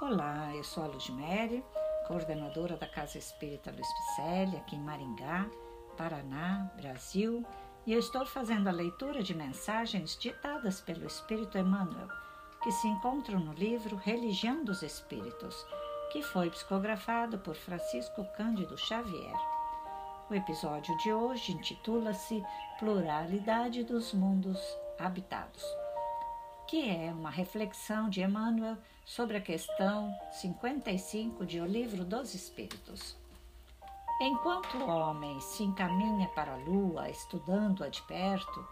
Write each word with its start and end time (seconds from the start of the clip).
Olá, 0.00 0.54
eu 0.54 0.62
sou 0.62 0.84
a 0.84 0.86
Ludmere, 0.86 1.64
coordenadora 2.06 2.76
da 2.76 2.86
Casa 2.86 3.18
Espírita 3.18 3.72
Luiz 3.72 3.88
Picelli, 3.94 4.56
aqui 4.56 4.76
em 4.76 4.80
Maringá, 4.80 5.50
Paraná, 5.96 6.70
Brasil, 6.76 7.44
e 7.84 7.94
eu 7.94 7.98
estou 7.98 8.24
fazendo 8.24 8.68
a 8.68 8.72
leitura 8.72 9.24
de 9.24 9.34
mensagens 9.34 10.16
ditadas 10.16 10.80
pelo 10.80 11.04
Espírito 11.04 11.58
Emmanuel, 11.58 12.06
que 12.62 12.70
se 12.70 12.86
encontram 12.86 13.40
no 13.40 13.52
livro 13.54 13.96
Religião 13.96 14.64
dos 14.64 14.84
Espíritos, 14.84 15.66
que 16.12 16.22
foi 16.22 16.48
psicografado 16.48 17.36
por 17.40 17.56
Francisco 17.56 18.24
Cândido 18.36 18.78
Xavier. 18.78 19.36
O 20.30 20.34
episódio 20.34 20.96
de 20.98 21.12
hoje 21.12 21.50
intitula-se 21.50 22.40
Pluralidade 22.78 23.82
dos 23.82 24.14
Mundos 24.14 24.60
Habitados 24.96 25.87
que 26.68 26.86
é 26.90 27.10
uma 27.10 27.30
reflexão 27.30 28.10
de 28.10 28.22
Emmanuel 28.22 28.76
sobre 29.02 29.38
a 29.38 29.40
questão 29.40 30.14
55 30.32 31.46
de 31.46 31.58
O 31.62 31.64
Livro 31.64 32.04
dos 32.04 32.34
Espíritos. 32.34 33.16
Enquanto 34.20 34.76
o 34.76 34.86
homem 34.86 35.40
se 35.40 35.62
encaminha 35.62 36.28
para 36.34 36.52
a 36.52 36.56
lua, 36.56 37.08
estudando-a 37.08 37.88
de 37.88 38.02
perto, 38.02 38.68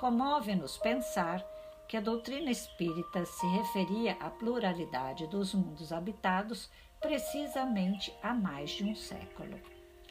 comove-nos 0.00 0.76
pensar 0.76 1.40
que 1.88 1.96
a 1.96 2.00
doutrina 2.00 2.50
espírita 2.50 3.24
se 3.24 3.46
referia 3.46 4.16
à 4.18 4.28
pluralidade 4.28 5.28
dos 5.28 5.54
mundos 5.54 5.92
habitados 5.92 6.68
precisamente 7.00 8.12
há 8.24 8.34
mais 8.34 8.70
de 8.70 8.82
um 8.82 8.96
século. 8.96 9.56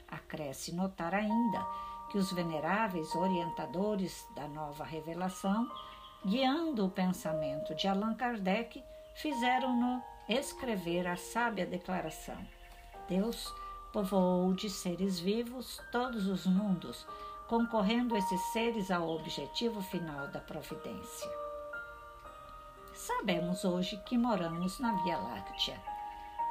Acresce 0.07 0.73
notar 0.73 1.13
ainda 1.13 1.67
que 2.09 2.17
os 2.17 2.31
veneráveis 2.31 3.13
orientadores 3.13 4.25
da 4.35 4.47
nova 4.47 4.85
revelação 4.85 5.69
guiando 6.25 6.87
o 6.87 6.89
pensamento 6.89 7.75
de 7.75 7.87
Allan 7.87 8.15
Kardec, 8.15 8.83
fizeram-no 9.13 10.01
escrever 10.27 11.05
a 11.05 11.15
sábia 11.15 11.67
declaração: 11.67 12.37
Deus 13.07 13.53
povoou 13.93 14.53
de 14.53 14.69
seres 14.69 15.19
vivos 15.19 15.79
todos 15.91 16.27
os 16.27 16.47
mundos, 16.47 17.05
concorrendo 17.47 18.17
esses 18.17 18.41
seres 18.51 18.89
ao 18.89 19.07
objetivo 19.07 19.81
final 19.83 20.27
da 20.29 20.39
providência. 20.39 21.29
Sabemos 22.95 23.63
hoje 23.63 23.95
que 24.05 24.17
moramos 24.17 24.79
na 24.79 24.93
Via 25.03 25.17
Láctea, 25.17 25.79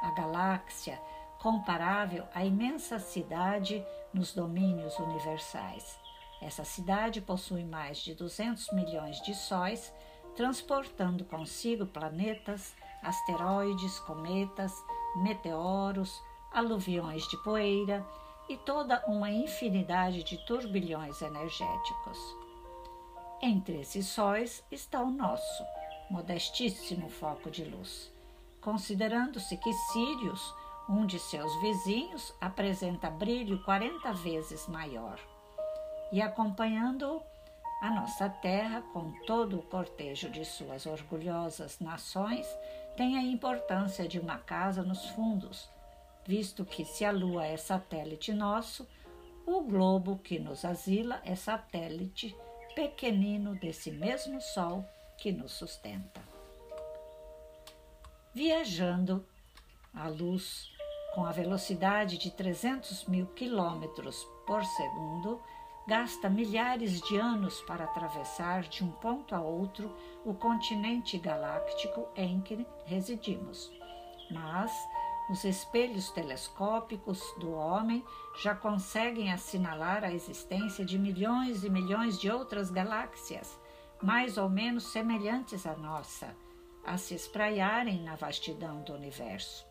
a 0.03 0.11
galáxia 0.11 0.97
comparável 1.39 2.25
à 2.33 2.45
imensa 2.45 2.97
cidade 2.97 3.85
nos 4.13 4.33
domínios 4.33 4.97
universais 4.97 6.04
essa 6.41 6.63
cidade 6.63 7.21
possui 7.21 7.63
mais 7.63 7.99
de 7.99 8.13
200 8.13 8.71
milhões 8.71 9.21
de 9.21 9.33
sóis, 9.33 9.93
transportando 10.35 11.23
consigo 11.25 11.85
planetas, 11.85 12.75
asteroides, 13.01 13.99
cometas, 13.99 14.73
meteoros, 15.15 16.21
aluviões 16.51 17.27
de 17.27 17.37
poeira 17.43 18.05
e 18.49 18.57
toda 18.57 19.03
uma 19.07 19.31
infinidade 19.31 20.23
de 20.23 20.37
turbilhões 20.45 21.21
energéticos. 21.21 22.19
Entre 23.41 23.79
esses 23.79 24.07
sóis 24.07 24.63
está 24.71 25.01
o 25.01 25.09
nosso, 25.09 25.63
modestíssimo 26.09 27.09
foco 27.09 27.49
de 27.49 27.63
luz, 27.63 28.11
considerando-se 28.61 29.57
que 29.57 29.73
Sírius, 29.73 30.53
um 30.87 31.05
de 31.05 31.19
seus 31.19 31.53
vizinhos, 31.61 32.33
apresenta 32.39 33.09
brilho 33.09 33.63
40 33.63 34.13
vezes 34.13 34.67
maior 34.67 35.19
e 36.11 36.21
acompanhando 36.21 37.21
a 37.81 37.91
nossa 37.91 38.29
terra 38.29 38.81
com 38.93 39.11
todo 39.25 39.59
o 39.59 39.63
cortejo 39.63 40.29
de 40.29 40.45
suas 40.45 40.85
orgulhosas 40.85 41.79
nações 41.79 42.47
tem 42.95 43.17
a 43.17 43.21
importância 43.21 44.07
de 44.07 44.19
uma 44.19 44.37
casa 44.37 44.81
nos 44.81 45.05
fundos, 45.09 45.69
visto 46.25 46.63
que 46.63 46.85
se 46.85 47.03
a 47.03 47.11
lua 47.11 47.45
é 47.45 47.57
satélite 47.57 48.33
nosso, 48.33 48.87
o 49.45 49.61
globo 49.61 50.17
que 50.17 50.39
nos 50.39 50.65
asila 50.65 51.21
é 51.23 51.35
satélite 51.35 52.35
pequenino 52.73 53.53
desse 53.55 53.91
mesmo 53.91 54.41
sol 54.41 54.83
que 55.17 55.31
nos 55.31 55.51
sustenta. 55.51 56.21
Viajando 58.33 59.25
a 59.93 60.07
luz 60.07 60.69
com 61.13 61.25
a 61.25 61.31
velocidade 61.31 62.17
de 62.17 62.31
300 62.31 63.05
mil 63.05 63.27
quilômetros 63.27 64.27
por 64.45 64.63
segundo, 64.65 65.41
gasta 65.87 66.29
milhares 66.29 66.99
de 67.01 67.17
anos 67.17 67.61
para 67.61 67.85
atravessar 67.85 68.63
de 68.63 68.83
um 68.83 68.91
ponto 68.91 69.35
a 69.35 69.41
outro 69.41 69.95
o 70.23 70.33
continente 70.33 71.17
galáctico 71.17 72.07
em 72.15 72.41
que 72.41 72.65
residimos. 72.85 73.71
Mas 74.31 74.71
os 75.29 75.43
espelhos 75.43 76.09
telescópicos 76.11 77.21
do 77.39 77.51
homem 77.51 78.03
já 78.41 78.55
conseguem 78.55 79.31
assinalar 79.31 80.03
a 80.03 80.11
existência 80.11 80.85
de 80.85 80.97
milhões 80.97 81.63
e 81.63 81.69
milhões 81.69 82.19
de 82.19 82.29
outras 82.29 82.69
galáxias, 82.69 83.59
mais 84.01 84.37
ou 84.37 84.49
menos 84.49 84.85
semelhantes 84.85 85.65
à 85.65 85.75
nossa, 85.75 86.35
a 86.85 86.97
se 86.97 87.15
espraiarem 87.15 88.01
na 88.01 88.15
vastidão 88.15 88.81
do 88.83 88.93
universo. 88.93 89.65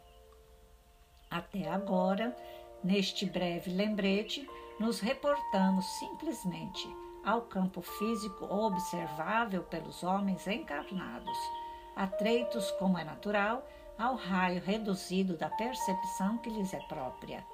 Até 1.31 1.69
agora, 1.69 2.37
neste 2.85 3.25
breve 3.25 3.71
lembrete, 3.71 4.47
nos 4.79 5.01
reportamos 5.01 5.87
simplesmente 5.99 6.87
ao 7.25 7.43
campo 7.43 7.81
físico 7.81 8.45
observável 8.45 9.63
pelos 9.63 10.03
homens 10.03 10.47
encarnados, 10.47 11.39
atreitos, 11.97 12.71
como 12.73 12.99
é 12.99 13.05
natural, 13.05 13.67
ao 13.99 14.15
raio 14.17 14.61
reduzido 14.61 15.37
da 15.37 15.49
percepção 15.49 16.37
que 16.39 16.51
lhes 16.51 16.75
é 16.75 16.81
própria, 16.81 17.47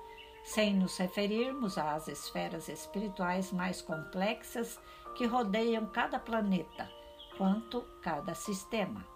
sem 0.42 0.74
nos 0.74 0.96
referirmos 0.96 1.78
às 1.78 2.08
esferas 2.08 2.69
espirituais 2.69 3.52
mais 3.52 3.80
complexas 3.80 4.80
que 5.16 5.26
rodeiam 5.26 5.86
cada 5.86 6.19
planeta, 6.19 6.90
quanto 7.36 7.82
cada 8.02 8.34
sistema. 8.34 9.06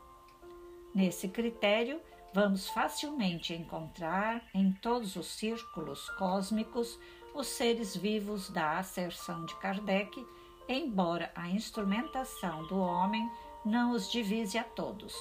Nesse 0.95 1.29
critério, 1.29 2.01
vamos 2.35 2.69
facilmente 2.69 3.55
encontrar 3.55 4.43
em 4.53 4.73
todos 4.73 5.15
os 5.15 5.27
círculos 5.27 6.11
cósmicos 6.19 6.99
os 7.33 7.47
seres 7.47 7.97
vivos 7.97 8.51
da 8.51 8.79
asserção 8.79 9.45
de 9.45 9.55
Kardec, 9.61 10.27
embora 10.69 11.31
a 11.37 11.49
instrumentação 11.49 12.67
do 12.67 12.77
homem 12.77 13.31
não 13.65 13.93
os 13.93 14.11
divise 14.11 14.59
a 14.59 14.65
todos. 14.65 15.15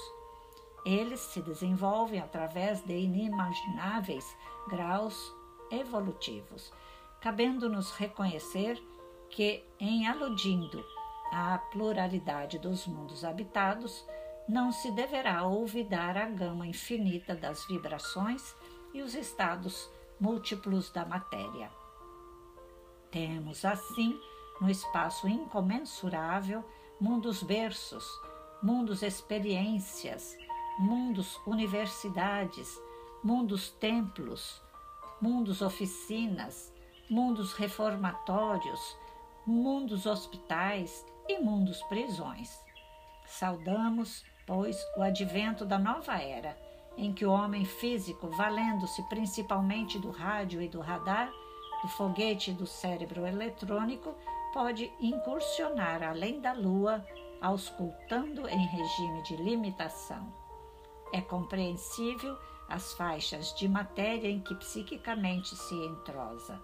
Eles 0.83 1.19
se 1.19 1.39
desenvolvem 1.43 2.19
através 2.19 2.81
de 2.81 2.97
inimagináveis 2.97 4.35
graus 4.67 5.15
evolutivos, 5.69 6.73
cabendo-nos 7.21 7.91
reconhecer 7.91 8.81
que, 9.29 9.63
em 9.79 10.07
aludindo 10.07 10.83
à 11.31 11.59
pluralidade 11.71 12.57
dos 12.57 12.87
mundos 12.87 13.23
habitados, 13.23 14.03
não 14.47 14.71
se 14.71 14.91
deverá 14.91 15.45
olvidar 15.47 16.17
a 16.17 16.25
gama 16.25 16.67
infinita 16.67 17.35
das 17.35 17.65
vibrações 17.65 18.55
e 18.93 19.01
os 19.01 19.15
estados 19.15 19.89
múltiplos 20.19 20.91
da 20.91 21.05
matéria. 21.05 21.71
Temos, 23.09 23.63
assim, 23.63 24.19
no 24.59 24.69
espaço 24.69 25.27
incomensurável, 25.27 26.63
mundos 26.99 27.43
berços, 27.43 28.07
mundos 28.61 29.01
experiências, 29.01 30.37
mundos 30.79 31.39
universidades, 31.45 32.81
mundos 33.23 33.69
templos, 33.69 34.61
mundos 35.21 35.61
oficinas, 35.61 36.73
mundos 37.09 37.53
reformatórios, 37.53 38.97
mundos 39.45 40.05
hospitais 40.05 41.05
e 41.27 41.39
mundos 41.39 41.81
prisões. 41.83 42.49
Saudamos, 43.25 44.23
pois, 44.45 44.77
o 44.97 45.01
advento 45.01 45.65
da 45.65 45.77
nova 45.77 46.13
era, 46.21 46.57
em 46.97 47.13
que 47.13 47.25
o 47.25 47.31
homem 47.31 47.65
físico, 47.65 48.27
valendo-se 48.29 49.01
principalmente 49.09 49.97
do 49.97 50.11
rádio 50.11 50.61
e 50.61 50.67
do 50.67 50.79
radar, 50.79 51.31
do 51.81 51.87
foguete 51.89 52.51
do 52.51 52.65
cérebro 52.65 53.25
eletrônico 53.25 54.15
pode 54.53 54.91
incursionar 54.99 56.03
além 56.03 56.39
da 56.39 56.53
Lua, 56.53 57.05
auscultando 57.41 58.47
em 58.47 58.65
regime 58.67 59.21
de 59.23 59.35
limitação. 59.35 60.31
É 61.11 61.19
compreensível 61.19 62.37
as 62.69 62.93
faixas 62.93 63.53
de 63.55 63.67
matéria 63.67 64.29
em 64.29 64.39
que 64.39 64.55
psiquicamente 64.55 65.55
se 65.55 65.75
entrosa. 65.75 66.61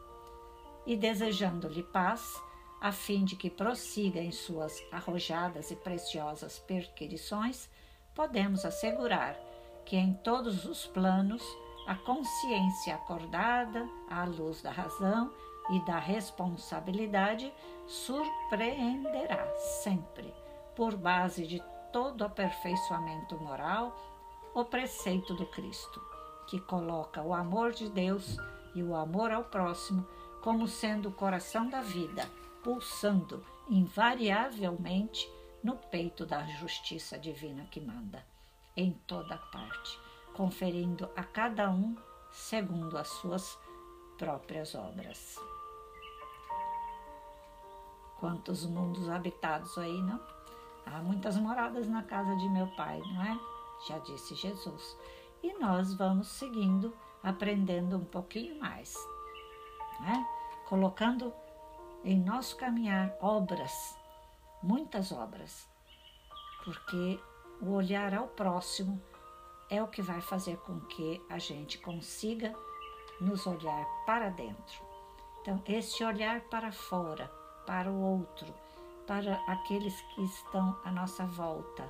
E 0.86 0.96
desejando-lhe 0.96 1.84
paz, 1.84 2.42
a 2.82 2.92
fim 2.92 3.26
de 3.26 3.36
que 3.36 3.50
prossiga 3.50 4.20
em 4.20 4.32
suas 4.32 4.82
arrojadas 4.92 5.72
e 5.72 5.76
preciosas 5.76 6.60
perquirições, 6.60 7.70
podemos 8.16 8.66
assegurar 8.66 9.36
que 9.86 9.98
em 9.98 10.14
todos 10.14 10.66
os 10.66 10.86
planos 10.86 11.44
a 11.88 11.96
consciência 11.96 12.96
acordada 12.96 13.88
à 14.10 14.24
luz 14.24 14.62
da 14.62 14.72
razão 14.72 15.32
e 15.72 15.86
da 15.86 16.00
responsabilidade 16.00 17.52
surpreenderá 17.88 19.48
sempre, 19.82 20.34
por 20.76 20.96
base 20.96 21.46
de 21.46 21.62
todo 21.92 22.24
aperfeiçoamento 22.24 23.38
moral, 23.40 23.96
o 24.54 24.64
preceito 24.64 25.34
do 25.34 25.46
Cristo, 25.48 26.02
que 26.48 26.60
coloca 26.62 27.22
o 27.22 27.34
amor 27.34 27.72
de 27.72 27.90
Deus 27.90 28.38
e 28.74 28.84
o 28.84 28.96
amor 28.96 29.32
ao 29.32 29.44
próximo 29.44 30.06
como 30.42 30.68
sendo 30.68 31.10
o 31.10 31.14
coração 31.14 31.68
da 31.68 31.82
vida, 31.82 32.30
pulsando 32.64 33.46
invariavelmente 33.70 35.30
no 35.64 35.76
peito 35.76 36.26
da 36.26 36.46
justiça 36.46 37.18
divina 37.18 37.66
que 37.66 37.80
manda, 37.80 38.26
em 38.76 38.94
toda 39.06 39.38
parte, 39.38 40.00
conferindo 40.34 41.10
a 41.16 41.24
cada 41.24 41.70
um 41.70 41.96
segundo 42.32 42.98
as 42.98 43.08
suas 43.08 43.58
próprias 44.18 44.76
obras. 44.76 45.38
Quantos 48.20 48.66
mundos 48.66 49.10
habitados 49.10 49.78
aí, 49.78 50.02
não? 50.02 50.20
Há 50.86 51.02
muitas 51.02 51.38
moradas 51.38 51.88
na 51.88 52.04
casa 52.04 52.36
de 52.36 52.50
meu 52.50 52.68
pai, 52.76 53.00
não 53.00 53.24
é? 53.24 53.40
Já 53.88 54.00
disse 54.00 54.36
Jesus. 54.36 54.98
E 55.42 55.54
nós 55.58 55.94
vamos 55.94 56.28
seguindo, 56.28 56.94
aprendendo 57.24 57.98
um 57.98 58.04
pouquinho 58.04 58.60
mais, 58.60 58.94
né? 60.02 60.28
colocando 60.68 61.34
em 62.04 62.20
nosso 62.20 62.56
caminhar 62.56 63.16
obras, 63.20 63.98
muitas 64.64 65.12
obras, 65.12 65.68
porque 66.64 67.20
o 67.62 67.72
olhar 67.74 68.14
ao 68.14 68.28
próximo 68.28 69.02
é 69.70 69.82
o 69.84 69.88
que 69.88 70.02
vai 70.02 70.22
fazer 70.22 70.58
com 70.58 70.80
que 70.82 71.22
a 71.30 71.38
gente 71.38 71.78
consiga 71.78 72.56
nos 73.20 73.46
olhar 73.46 73.86
para 74.06 74.30
dentro. 74.30 74.82
Então, 75.42 75.62
esse 75.66 76.04
olhar 76.04 76.42
para 76.42 76.72
fora, 76.72 77.28
para 77.66 77.92
o 77.92 78.02
outro, 78.02 78.54
para 79.06 79.36
aqueles 79.48 80.00
que 80.14 80.24
estão 80.24 80.80
à 80.86 80.92
nossa 80.92 81.26
volta, 81.26 81.90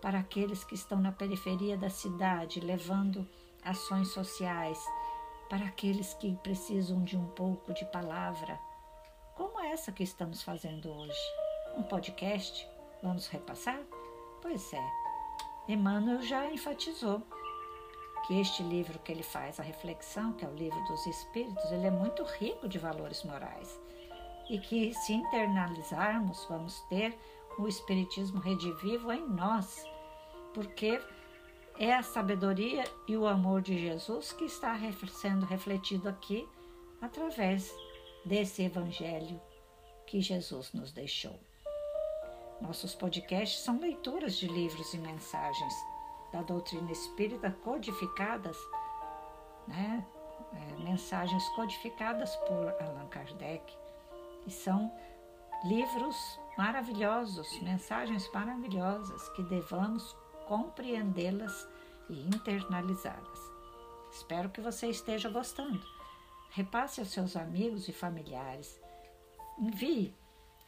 para 0.00 0.18
aqueles 0.18 0.64
que 0.64 0.74
estão 0.74 0.98
na 0.98 1.12
periferia 1.12 1.76
da 1.76 1.90
cidade, 1.90 2.60
levando 2.60 3.28
ações 3.62 4.08
sociais, 4.08 4.82
para 5.48 5.66
aqueles 5.66 6.14
que 6.14 6.34
precisam 6.36 7.02
de 7.02 7.16
um 7.16 7.26
pouco 7.28 7.74
de 7.74 7.84
palavra, 7.86 8.58
como 9.40 9.58
essa 9.58 9.90
que 9.90 10.02
estamos 10.02 10.42
fazendo 10.42 10.92
hoje. 10.92 11.18
Um 11.74 11.82
podcast? 11.82 12.68
Vamos 13.02 13.26
repassar? 13.26 13.80
Pois 14.42 14.70
é. 14.74 14.90
Emmanuel 15.66 16.20
já 16.20 16.52
enfatizou 16.52 17.22
que 18.26 18.38
este 18.38 18.62
livro 18.62 18.98
que 18.98 19.10
ele 19.10 19.22
faz, 19.22 19.58
a 19.58 19.62
reflexão, 19.62 20.34
que 20.34 20.44
é 20.44 20.48
o 20.48 20.54
livro 20.54 20.78
dos 20.84 21.06
Espíritos, 21.06 21.72
ele 21.72 21.86
é 21.86 21.90
muito 21.90 22.22
rico 22.22 22.68
de 22.68 22.78
valores 22.78 23.24
morais 23.24 23.80
e 24.50 24.58
que 24.58 24.92
se 24.92 25.14
internalizarmos 25.14 26.44
vamos 26.44 26.78
ter 26.90 27.18
o 27.58 27.66
Espiritismo 27.66 28.40
redivivo 28.40 29.10
em 29.10 29.26
nós, 29.26 29.82
porque 30.52 31.00
é 31.78 31.94
a 31.94 32.02
sabedoria 32.02 32.84
e 33.08 33.16
o 33.16 33.26
amor 33.26 33.62
de 33.62 33.78
Jesus 33.78 34.32
que 34.32 34.44
está 34.44 34.78
sendo 35.08 35.46
refletido 35.46 36.10
aqui 36.10 36.46
através 37.00 37.74
desse 38.24 38.62
Evangelho 38.62 39.40
que 40.06 40.20
Jesus 40.20 40.72
nos 40.72 40.92
deixou. 40.92 41.38
Nossos 42.60 42.94
podcasts 42.94 43.60
são 43.62 43.80
leituras 43.80 44.36
de 44.36 44.46
livros 44.46 44.92
e 44.92 44.98
mensagens 44.98 45.74
da 46.32 46.42
doutrina 46.42 46.90
espírita 46.92 47.50
codificadas, 47.64 48.56
né? 49.66 50.06
É, 50.52 50.82
mensagens 50.82 51.48
codificadas 51.50 52.34
por 52.36 52.74
Allan 52.80 53.06
Kardec, 53.08 53.72
e 54.46 54.50
são 54.50 54.92
livros 55.64 56.16
maravilhosos, 56.58 57.60
mensagens 57.62 58.28
maravilhosas 58.32 59.28
que 59.30 59.42
devamos 59.44 60.16
compreendê-las 60.48 61.68
e 62.08 62.26
internalizá-las. 62.26 63.38
Espero 64.12 64.50
que 64.50 64.60
você 64.60 64.88
esteja 64.88 65.28
gostando. 65.28 65.99
Repasse 66.52 66.98
aos 67.00 67.10
seus 67.10 67.36
amigos 67.36 67.86
e 67.86 67.92
familiares. 67.92 68.80
Envie, 69.56 70.12